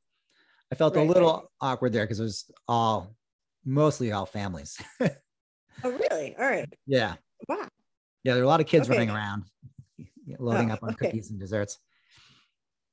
[0.71, 1.69] I felt right, a little right.
[1.73, 3.15] awkward there because it was all
[3.63, 4.81] mostly all families.
[4.99, 5.09] oh,
[5.83, 6.35] really?
[6.39, 6.67] All right.
[6.87, 7.17] Yeah.
[7.47, 7.67] Wow.
[8.23, 8.97] Yeah, there are a lot of kids okay.
[8.97, 9.43] running around,
[10.39, 11.05] loading oh, up on okay.
[11.05, 11.77] cookies and desserts.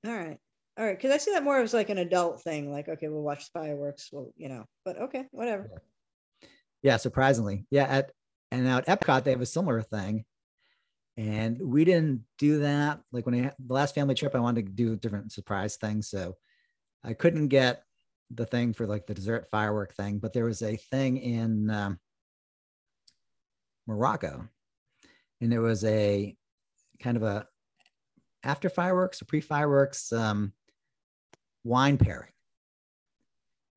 [0.07, 0.39] All right.
[0.79, 2.71] All right, because I see that more as like an adult thing.
[2.71, 4.11] Like, okay, we'll watch fireworks.
[4.13, 5.83] Well, you know, but okay, whatever.
[6.83, 7.85] Yeah, surprisingly, yeah.
[7.85, 8.13] At
[8.53, 10.25] and now at Epcot they have a similar thing,
[11.17, 13.01] and we didn't do that.
[13.11, 16.37] Like when I the last family trip, I wanted to do different surprise things, so
[17.03, 17.83] I couldn't get
[18.31, 20.21] the thing for like the dessert firework thing.
[20.21, 21.99] But there was a thing in um,
[23.89, 24.49] Morocco,
[25.41, 26.37] and it was a
[27.01, 27.49] kind of a
[28.45, 30.53] after fireworks or pre fireworks um,
[31.65, 32.33] wine pairing.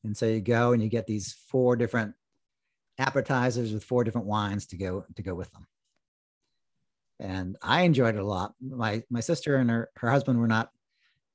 [0.04, 2.15] And so you go and you get these four different
[2.98, 5.67] appetizers with four different wines to go to go with them.
[7.20, 8.54] And I enjoyed it a lot.
[8.60, 10.70] My my sister and her, her husband were not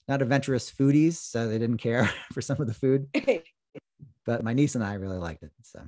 [0.08, 3.08] not adventurous foodies, so they didn't care for some of the food.
[4.24, 5.52] but my niece and I really liked it.
[5.62, 5.80] So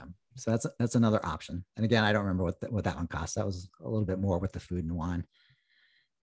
[0.00, 1.64] um, so that's that's another option.
[1.76, 3.34] And again, I don't remember what the, what that one cost.
[3.34, 5.24] That was a little bit more with the food and wine.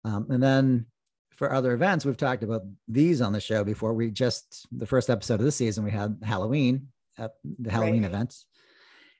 [0.03, 0.86] Um, and then
[1.36, 3.93] for other events, we've talked about these on the show before.
[3.93, 8.12] We just the first episode of this season, we had Halloween, at the Halloween right.
[8.12, 8.45] events,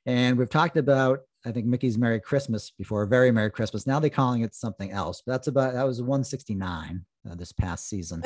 [0.06, 3.86] and we've talked about I think Mickey's Merry Christmas before, Very Merry Christmas.
[3.86, 5.21] Now they're calling it something else.
[5.25, 8.23] But that's about that was 169 uh, this past season.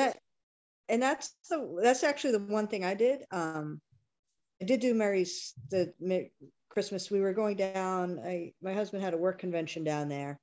[0.88, 3.24] and that's the that's actually the one thing I did.
[3.30, 3.80] Um,
[4.60, 5.92] I did do Merry's the
[6.68, 7.10] Christmas.
[7.10, 8.20] We were going down.
[8.24, 10.40] I my husband had a work convention down there,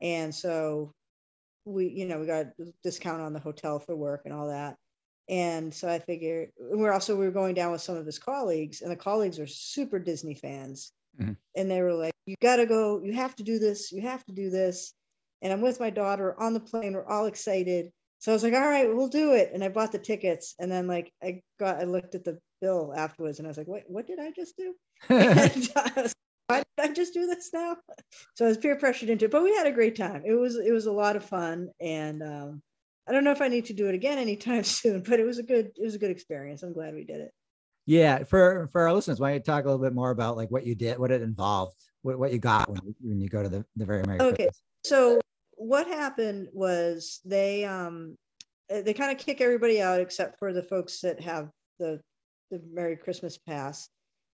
[0.00, 0.94] and so
[1.64, 4.76] we, you know, we got a discount on the hotel for work and all that.
[5.28, 8.82] And so I figured we're also we were going down with some of his colleagues,
[8.82, 10.92] and the colleagues are super Disney fans.
[11.20, 11.32] Mm-hmm.
[11.56, 14.32] And they were like, You gotta go, you have to do this, you have to
[14.32, 14.92] do this.
[15.42, 17.92] And I'm with my daughter on the plane, we're all excited.
[18.18, 19.50] So I was like, all right, we'll do it.
[19.54, 20.54] And I bought the tickets.
[20.58, 23.68] And then like I got I looked at the bill afterwards and I was like,
[23.68, 24.74] wait, what did I just do?
[26.50, 27.76] why did I just do this now?
[28.34, 30.22] So I was peer pressured into it, but we had a great time.
[30.24, 32.62] It was it was a lot of fun, and um,
[33.06, 35.38] I don't know if I need to do it again anytime soon, but it was
[35.38, 36.62] a good it was a good experience.
[36.62, 37.30] I'm glad we did it.
[37.86, 40.50] Yeah, for for our listeners, why don't you talk a little bit more about like
[40.50, 43.42] what you did, what it involved, what, what you got when you, when you go
[43.42, 44.62] to the the very Merry Okay, Christmas.
[44.84, 45.20] so
[45.56, 48.16] what happened was they um
[48.68, 52.00] they kind of kick everybody out except for the folks that have the
[52.50, 53.88] the Merry Christmas pass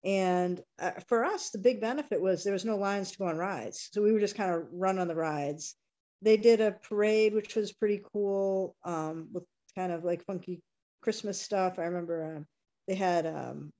[0.03, 3.37] and uh, for us, the big benefit was there was no lines to go on
[3.37, 3.89] rides.
[3.91, 5.75] So we would just kind of run on the rides.
[6.23, 9.43] They did a parade, which was pretty cool um, with
[9.75, 10.61] kind of like funky
[11.01, 11.77] Christmas stuff.
[11.77, 12.45] I remember um,
[12.87, 13.71] they had um,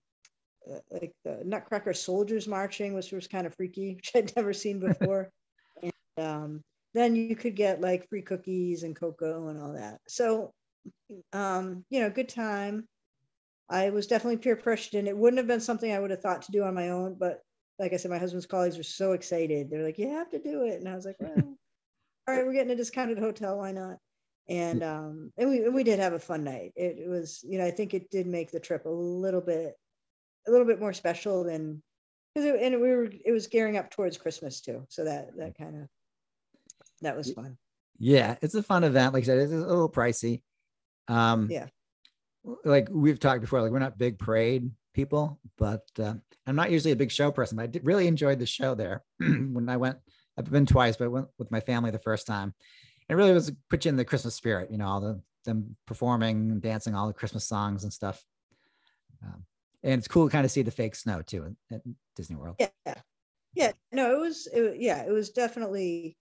[0.70, 4.80] uh, like the Nutcracker soldiers marching, which was kind of freaky, which I'd never seen
[4.88, 5.30] before.
[5.82, 6.62] and um,
[6.94, 10.00] then you could get like free cookies and cocoa and all that.
[10.08, 10.52] So,
[11.34, 12.88] um, you know, good time.
[13.72, 16.42] I was definitely peer pressured and it wouldn't have been something I would have thought
[16.44, 17.16] to do on my own.
[17.18, 17.42] But
[17.80, 19.70] like I said, my husband's colleagues were so excited.
[19.70, 20.80] They're like, you have to do it.
[20.80, 21.32] And I was like, well,
[22.28, 23.58] all right, we're getting a discounted hotel.
[23.58, 23.98] Why not?
[24.50, 26.74] And um, and we we did have a fun night.
[26.76, 29.76] It, it was, you know, I think it did make the trip a little bit
[30.48, 31.82] a little bit more special than
[32.34, 34.86] because and we were it was gearing up towards Christmas too.
[34.90, 35.88] So that that kind of
[37.02, 37.58] that was fun.
[38.00, 39.14] Yeah, it's a fun event.
[39.14, 40.42] Like I said, it's a little pricey.
[41.08, 41.68] Um, Yeah.
[42.66, 46.16] Like we've talked before, like we're not big parade people, but uh,
[46.48, 47.58] I'm not usually a big show person.
[47.58, 49.98] But I did, really enjoyed the show there when I went.
[50.38, 52.54] I've been twice, but I went with my family the first time.
[53.10, 56.52] It really was put you in the Christmas spirit, you know, all the them performing
[56.52, 58.24] and dancing all the Christmas songs and stuff.
[59.24, 59.46] Um,
[59.84, 61.82] and it's cool to kind of see the fake snow too at,
[62.16, 62.56] Disney World.
[62.60, 62.96] Yeah.
[63.54, 63.72] Yeah.
[63.92, 66.18] No, it was, it, yeah, it was definitely,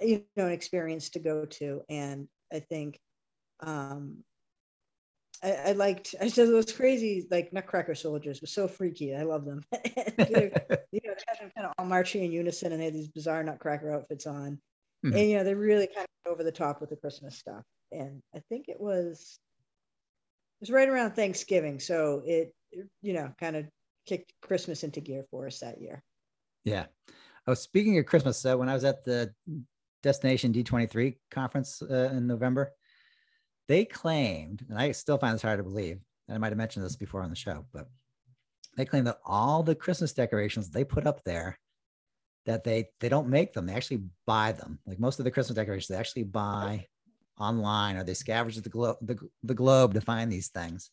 [0.00, 1.82] you know, an experience to go to.
[1.88, 2.98] And I think,
[3.60, 4.24] um,
[5.42, 9.14] I, I liked, I said was crazy, like Nutcracker soldiers were so freaky.
[9.14, 9.62] I love them.
[10.16, 10.52] They're,
[10.92, 13.08] you know, they had them kind of all marching in unison and they had these
[13.08, 14.58] bizarre Nutcracker outfits on.
[15.04, 15.18] Mhm.
[15.18, 17.64] And, you know, they really kind of over the top with the Christmas stuff.
[17.90, 19.38] And I think it was,
[20.60, 21.80] it was right around Thanksgiving.
[21.80, 22.54] So it,
[23.02, 23.66] you know, kind of
[24.06, 26.02] kicked Christmas into gear for us that year.
[26.64, 26.86] Yeah.
[27.46, 29.34] Oh, speaking of Christmas, so when I was at the
[30.02, 32.72] Destination D23 conference uh, in November,
[33.72, 36.84] they claimed, and I still find this hard to believe, and I might have mentioned
[36.84, 37.88] this before on the show, but
[38.76, 41.58] they claim that all the Christmas decorations they put up there,
[42.44, 44.78] that they they don't make them, they actually buy them.
[44.86, 46.86] Like most of the Christmas decorations, they actually buy
[47.40, 50.90] online or they scavenge the globe the, the globe to find these things.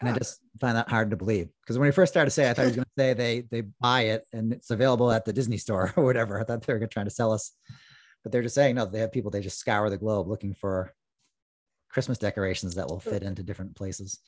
[0.00, 2.48] And I just find that hard to believe because when he first started to say,
[2.48, 5.26] I thought he was going to say they they buy it and it's available at
[5.26, 6.40] the Disney store or whatever.
[6.40, 7.52] I thought they were trying to sell us,
[8.22, 8.86] but they're just saying no.
[8.86, 10.94] They have people they just scour the globe looking for
[11.96, 14.20] Christmas decorations that will fit into different places.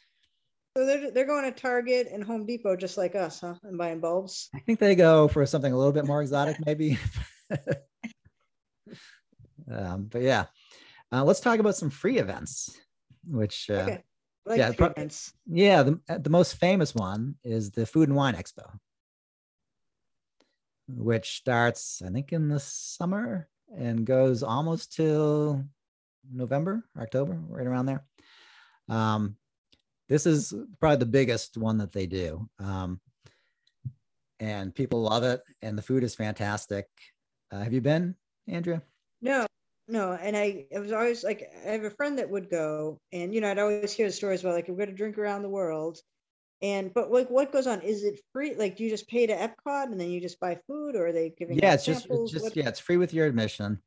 [0.74, 3.57] So they're they're going to Target and Home Depot just like us, huh?
[3.62, 4.48] And buying bulbs.
[4.54, 6.98] I think they go for something a little bit more exotic, maybe.
[9.70, 10.46] um, but yeah,
[11.12, 12.74] uh, let's talk about some free events,
[13.26, 14.02] which uh, Okay.
[14.46, 15.35] Like yeah, events.
[15.46, 18.78] Yeah, the, uh, the most famous one is the Food and Wine Expo,
[20.88, 25.66] which starts, I think, in the summer and goes almost till
[26.33, 28.05] November, October, right around there.
[28.88, 29.37] Um,
[30.09, 32.49] this is probably the biggest one that they do.
[32.59, 33.01] Um,
[34.41, 36.87] and people love it, and the food is fantastic.
[37.51, 38.14] Uh, have you been,
[38.47, 38.83] Andrea?
[39.21, 39.47] No,
[39.88, 40.12] no.
[40.12, 43.41] And I it was always like I have a friend that would go, and you
[43.41, 45.99] know, I'd always hear the stories about like we're gonna drink around the world.
[46.61, 47.81] And but like what goes on?
[47.83, 48.55] Is it free?
[48.55, 51.12] Like do you just pay to Epcot and then you just buy food or are
[51.12, 53.81] they giving yeah it's just, it's just What- yeah it's free with your admission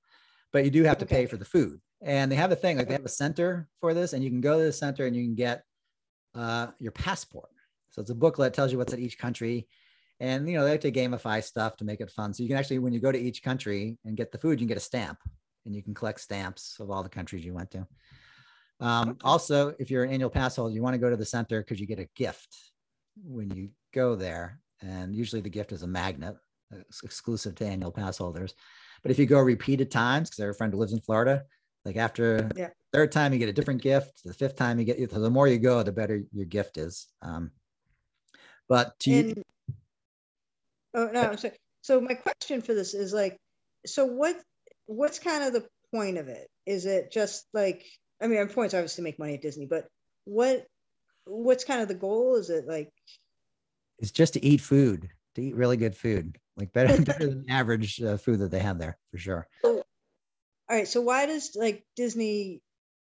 [0.53, 2.87] but you do have to pay for the food and they have a thing like
[2.87, 5.23] they have a center for this and you can go to the center and you
[5.23, 5.63] can get
[6.35, 7.49] uh, your passport.
[7.91, 9.67] So it's a booklet that tells you what's at each country.
[10.19, 12.33] And you know they like to gamify stuff to make it fun.
[12.33, 14.65] So you can actually when you go to each country and get the food you
[14.65, 15.19] can get a stamp
[15.65, 17.87] and you can collect stamps of all the countries you went to.
[18.79, 21.61] Um, also if you're an annual pass holder you want to go to the center
[21.61, 22.55] because you get a gift
[23.23, 24.59] when you go there.
[24.81, 26.35] And usually the gift is a magnet
[27.03, 28.55] exclusive to annual pass holders.
[29.03, 31.43] But if you go repeated times, because I have a friend who lives in Florida,
[31.85, 32.69] like after Yeah.
[32.93, 34.23] third time you get a different gift.
[34.23, 37.07] The fifth time you get, the more you go, the better your gift is.
[37.21, 37.51] Um,
[38.67, 39.33] but to you,
[40.93, 41.55] oh no, I'm sorry.
[41.81, 43.37] So my question for this is like,
[43.85, 44.35] so what
[44.85, 46.47] what's kind of the point of it?
[46.65, 47.85] Is it just like
[48.21, 49.87] I mean, our points obviously to make money at Disney, but
[50.25, 50.65] what
[51.25, 52.35] what's kind of the goal?
[52.35, 52.91] Is it like
[53.99, 58.01] it's just to eat food, to eat really good food, like better, better than average
[58.01, 59.47] uh, food that they have there for sure.
[60.71, 60.87] All right?
[60.87, 62.61] So why does like Disney,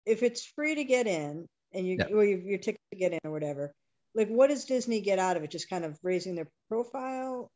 [0.05, 2.15] if it's free to get in and you Yeah.
[2.15, 3.73] or your, your ticket to get in or whatever,
[4.15, 5.51] like what does Disney get out of it?
[5.51, 7.51] Just kind of raising their profile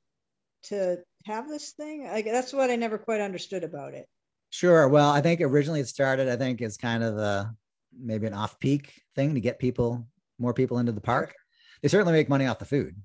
[0.65, 2.05] to have this thing?
[2.05, 4.07] Like that's what I never quite understood about it.
[4.49, 4.89] Sure.
[4.89, 7.55] Well, I think originally it started, I think, as kind of a
[7.97, 10.07] maybe an off peak thing to get people,
[10.39, 11.35] more people into the park.
[11.83, 12.97] They certainly make money off the food.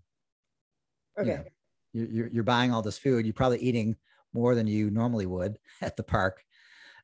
[1.19, 1.29] Okay.
[1.29, 1.43] Yeah.
[1.93, 3.25] You're, you're, you're buying all this food.
[3.25, 3.95] You're probably eating
[4.33, 6.43] more than you normally would at the park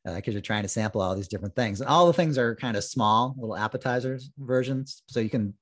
[0.04, 1.80] because you're trying to sample all these different things.
[1.80, 5.02] And all the things are kind of small, little appetizers versions.
[5.08, 5.54] So you can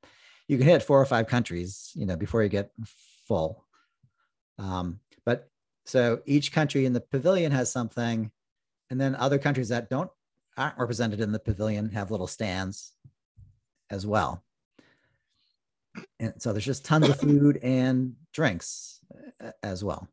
[0.48, 2.70] you can hit four or five countries, you know, before you get
[3.28, 3.64] full.
[4.58, 5.48] Um, but
[5.86, 8.30] so each country in the pavilion has something,
[8.90, 10.10] and then other countries that don't
[10.56, 12.92] aren't represented in the pavilion have little stands
[13.90, 14.42] as well.
[16.18, 19.00] And so there's just tons of food and drinks
[19.42, 20.08] uh, as well.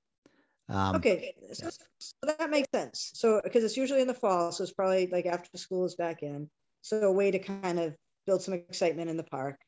[0.70, 3.12] Um, Okay, so, so that makes sense.
[3.14, 6.24] So because it's usually in the fall, so it's probably like after school is back
[6.24, 6.50] in.
[6.82, 9.60] So a way to kind of build some excitement in the park,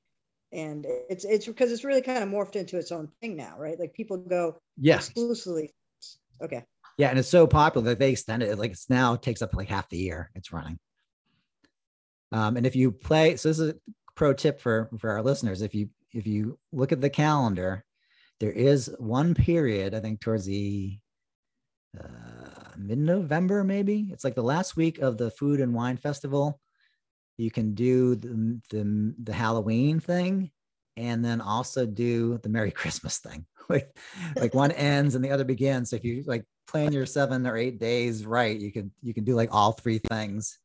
[0.51, 3.79] and it's it's because it's really kind of morphed into its own thing now, right?
[3.79, 5.71] Like people go Yeah, exclusively.
[6.41, 6.63] Okay,
[6.97, 8.57] yeah, and it's so popular that they extended it.
[8.57, 10.79] Like it's now takes up like half the year it's running.
[12.31, 13.75] Um, and if you play, so this is a
[14.15, 15.61] pro tip for for our listeners.
[15.61, 17.85] If you if you look at the calendar,
[18.39, 20.97] there is one period I think towards the
[21.99, 24.09] uh, mid-November, maybe.
[24.11, 26.59] It's like the last week of the Food and Wine Festival.
[27.37, 30.51] You can do the, the, the Halloween thing
[30.97, 33.45] and then also do the Merry Christmas thing.
[33.69, 33.95] like
[34.35, 35.89] like one ends and the other begins.
[35.89, 39.23] So if you like plan your seven or eight days right, you can you can
[39.23, 40.59] do like all three things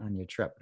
[0.00, 0.52] on your trip.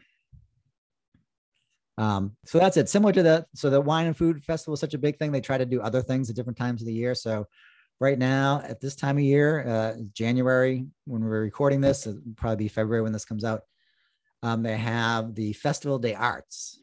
[1.97, 2.89] Um, so that's it.
[2.89, 3.47] Similar to that.
[3.55, 5.33] So the wine and food festival is such a big thing.
[5.33, 7.15] They try to do other things at different times of the year.
[7.15, 7.47] So
[8.01, 12.65] right now at this time of year, uh, January, when we're recording this, it'll probably
[12.65, 13.63] be February when this comes out.
[14.43, 16.79] Um, they have the Festival des Arts.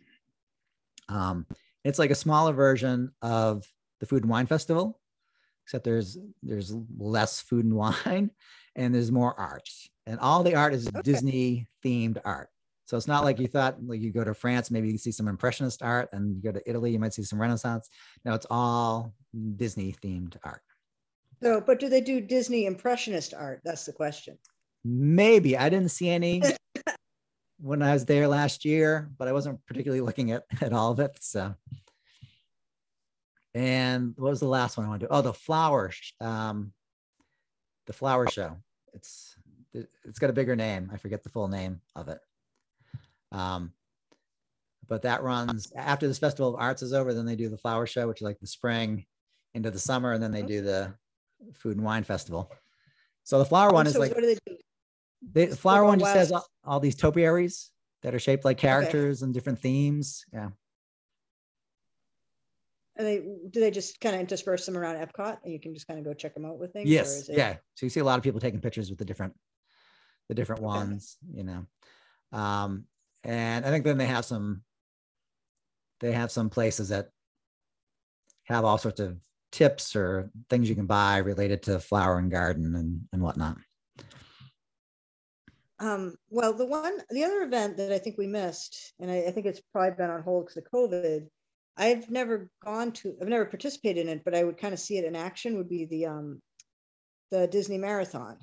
[1.10, 1.46] Um,
[1.84, 3.66] it's like a smaller version of
[4.00, 5.00] the Food and Wine Festival,
[5.66, 8.32] except there's there's less food and wine,
[8.76, 9.70] and there's more art,
[10.08, 11.02] and all the art is okay.
[11.04, 12.50] Disney themed art.
[12.92, 15.30] So it's not like you thought like you go to France, maybe you see some
[15.30, 17.90] impressionist art, and you go to Italy, you might see some Renaissance.
[18.26, 19.14] No, it's all
[19.56, 20.62] Disney themed art.
[21.42, 23.62] So, but do they do Disney impressionist art?
[23.64, 24.38] That's the question.
[24.84, 26.44] Maybe I didn't see any
[27.62, 31.00] when I was there last year, but I wasn't particularly looking at, at all of
[31.00, 31.18] it.
[31.22, 31.56] So,
[33.54, 35.12] and what was the last one I want to do?
[35.12, 36.74] Oh, the flower, um,
[37.88, 38.58] the flower show.
[38.94, 39.38] It's
[39.74, 40.92] it's got a bigger name.
[40.94, 42.20] I forget the full name of it.
[43.32, 43.74] Um,
[44.88, 47.14] but that runs after this Festival of Arts is over.
[47.14, 49.06] Then they do the flower show, which is like the spring
[49.54, 50.94] into the summer, and then they do the
[51.54, 52.52] food and wine festival.
[53.24, 54.58] So the flower one is like what do they do?
[55.34, 59.28] The flower one just has all, all, these topiaries that are shaped like characters okay.
[59.28, 60.26] and different themes.
[60.34, 60.50] Yeah.
[62.98, 65.88] And they do they just kind of intersperse them around Epcot, and you can just
[65.88, 66.90] kind of go check them out with things.
[66.90, 67.30] Yes.
[67.30, 67.38] It...
[67.38, 67.56] Yeah.
[67.76, 69.34] So you see a lot of people taking pictures with the different,
[70.28, 71.18] the different ones.
[71.30, 71.38] Okay.
[71.38, 72.86] You know, um,
[73.24, 74.64] and I think then they have some
[76.00, 77.10] they have some places that
[78.46, 79.18] have all sorts of
[79.52, 83.58] tips or things you can buy related to flower and garden and, and whatnot.
[85.80, 89.32] Um, well, the one, the other event that I think we missed, and I, I
[89.32, 91.28] think it's probably been on hold because of COVID.
[91.78, 94.98] I've never gone to, I've never participated in it, but I would kind of see
[94.98, 95.58] it in action.
[95.58, 96.40] Would be the um,
[97.32, 98.38] the Disney Marathon.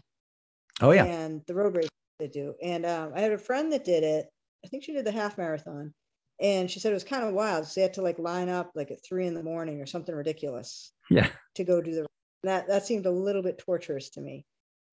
[0.80, 1.88] Oh yeah, and the road race
[2.18, 2.54] they do.
[2.60, 4.26] And um, I had a friend that did it,
[4.64, 5.94] I think she did the half marathon.
[6.40, 7.66] And she said it was kind of wild.
[7.66, 10.14] So they had to like line up like at three in the morning or something
[10.14, 10.92] ridiculous.
[11.10, 11.28] Yeah.
[11.56, 12.06] To go do the
[12.44, 14.44] that that seemed a little bit torturous to me.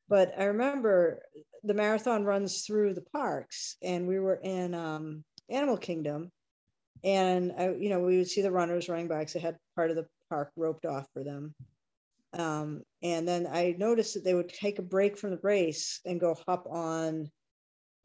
[0.08, 1.21] But I remember
[1.63, 6.32] the marathon runs through the parks and we were in um, Animal Kingdom
[7.04, 9.91] and I, you know, we would see the runners running by because they had part
[9.91, 11.54] of the park roped off for them.
[12.34, 16.19] Um, and then I noticed that they would take a break from the race and
[16.19, 17.30] go hop on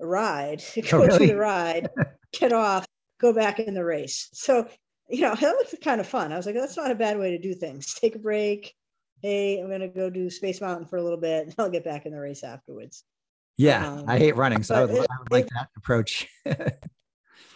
[0.07, 1.27] ride, go oh, really?
[1.27, 1.89] to the ride,
[2.33, 2.87] get off,
[3.21, 4.29] go back in the race.
[4.33, 4.67] So,
[5.09, 6.33] you know, that was kind of fun.
[6.33, 7.95] I was like, that's not a bad way to do things.
[8.01, 8.75] Take a break.
[9.23, 11.85] Hey, I'm going to go do Space Mountain for a little bit and I'll get
[11.85, 13.05] back in the race afterwards.
[13.59, 14.63] Yeah, um, I hate running.
[14.63, 16.27] So I would, it, I would like it, that approach.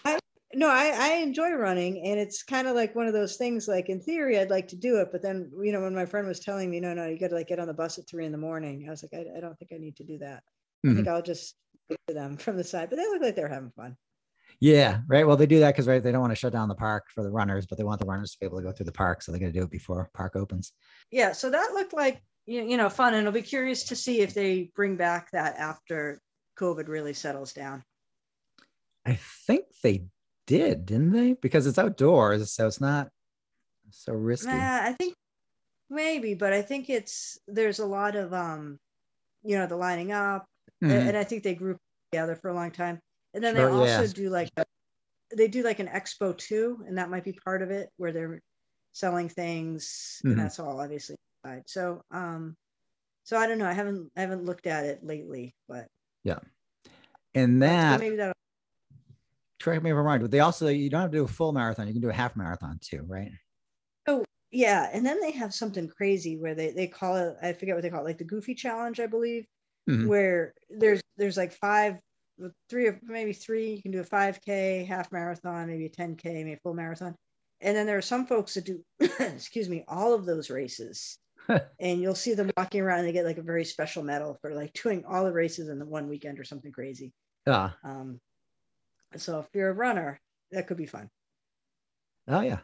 [0.04, 0.18] I,
[0.52, 3.88] no, I, I enjoy running and it's kind of like one of those things like
[3.88, 5.08] in theory, I'd like to do it.
[5.10, 7.34] But then, you know, when my friend was telling me, no, no, you got to
[7.34, 8.84] like get on the bus at three in the morning.
[8.86, 10.42] I was like, I, I don't think I need to do that.
[10.84, 10.90] Mm-hmm.
[10.90, 11.54] I think I'll just
[11.90, 13.96] to them from the side, but they look like they're having fun.
[14.60, 15.26] Yeah, right.
[15.26, 17.22] Well, they do that because right, they don't want to shut down the park for
[17.22, 19.20] the runners, but they want the runners to be able to go through the park,
[19.20, 20.72] so they're going to do it before park opens.
[21.10, 24.32] Yeah, so that looked like you know fun, and I'll be curious to see if
[24.32, 26.20] they bring back that after
[26.58, 27.82] COVID really settles down.
[29.04, 30.06] I think they
[30.46, 31.34] did, didn't they?
[31.34, 33.08] Because it's outdoors, so it's not
[33.90, 34.50] so risky.
[34.50, 35.14] Uh, I think
[35.90, 38.78] maybe, but I think it's there's a lot of um,
[39.42, 40.46] you know, the lining up,
[40.84, 41.08] mm-hmm.
[41.08, 41.78] and I think they group
[42.12, 43.00] together for a long time.
[43.34, 44.12] And then sure, they also yeah.
[44.14, 44.64] do like a,
[45.36, 48.40] they do like an expo too, and that might be part of it where they're
[48.92, 50.32] selling things, mm-hmm.
[50.32, 51.16] and that's all obviously.
[51.66, 52.56] So, um,
[53.24, 53.66] so I don't know.
[53.66, 55.88] I haven't I haven't looked at it lately, but
[56.22, 56.38] yeah,
[57.34, 58.34] and that maybe that.
[59.60, 61.52] Correct me if I'm wrong, but they also you don't have to do a full
[61.52, 63.30] marathon; you can do a half marathon too, right?
[64.06, 67.74] Oh yeah, and then they have something crazy where they they call it I forget
[67.74, 69.46] what they call it, like the Goofy Challenge, I believe,
[69.88, 70.06] mm-hmm.
[70.06, 71.98] where there's there's like five
[72.68, 76.52] three or maybe three you can do a 5k half marathon maybe a 10k maybe
[76.54, 77.14] a full marathon.
[77.60, 81.18] And then there are some folks that do excuse me all of those races.
[81.78, 84.54] And you'll see them walking around and they get like a very special medal for
[84.54, 87.12] like doing all the races in the one weekend or something crazy.
[87.46, 88.18] Yeah um
[89.16, 90.18] so if you're a runner
[90.52, 91.10] that could be fun.
[92.28, 92.60] Oh yeah.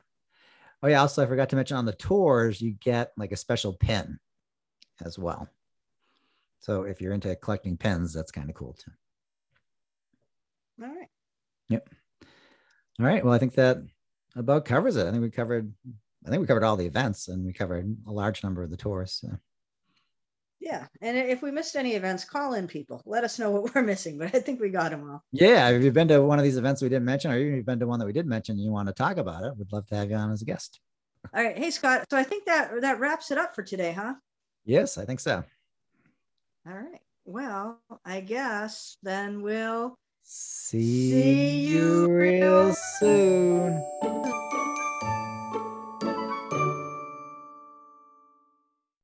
[0.82, 1.00] Oh yeah.
[1.02, 4.18] Also i forgot to mention on the tours you get like a special pin
[5.04, 5.48] as well
[6.60, 8.92] so if you're into collecting pens, that's kind of cool too.
[10.82, 11.08] All right.
[11.68, 11.88] Yep.
[13.00, 13.24] All right.
[13.24, 13.78] Well, I think that
[14.36, 15.06] about covers it.
[15.06, 15.72] I think we covered.
[16.26, 18.76] I think we covered all the events, and we covered a large number of the
[18.76, 19.12] tours.
[19.20, 19.28] So.
[20.60, 23.02] Yeah, and if we missed any events, call in people.
[23.06, 24.18] Let us know what we're missing.
[24.18, 25.24] But I think we got them all.
[25.32, 27.56] Yeah, if you've been to one of these events we didn't mention, or even if
[27.56, 29.56] you've been to one that we did mention, and you want to talk about it,
[29.56, 30.78] we'd love to have you on as a guest.
[31.34, 32.04] All right, hey Scott.
[32.10, 34.14] So I think that that wraps it up for today, huh?
[34.66, 35.42] Yes, I think so.
[36.66, 37.00] All right.
[37.24, 43.82] Well, I guess then we'll see, see you real soon.
[44.02, 44.39] soon.